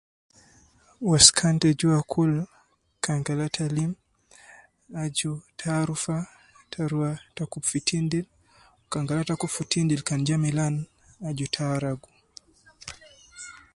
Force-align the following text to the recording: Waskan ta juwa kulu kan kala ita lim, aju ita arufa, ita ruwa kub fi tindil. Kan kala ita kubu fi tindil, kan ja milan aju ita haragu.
Waskan 1.09 1.55
ta 1.61 1.69
juwa 1.79 1.99
kulu 2.11 2.41
kan 3.03 3.19
kala 3.27 3.43
ita 3.51 3.65
lim, 3.75 3.91
aju 5.03 5.31
ita 5.51 5.67
arufa, 5.81 6.17
ita 6.63 6.81
ruwa 6.91 7.11
kub 7.51 7.63
fi 7.71 7.79
tindil. 7.87 8.25
Kan 8.91 9.03
kala 9.07 9.21
ita 9.25 9.35
kubu 9.39 9.53
fi 9.57 9.63
tindil, 9.71 10.01
kan 10.07 10.19
ja 10.27 10.35
milan 10.45 10.75
aju 11.27 11.43
ita 11.47 11.61
haragu. 11.71 12.09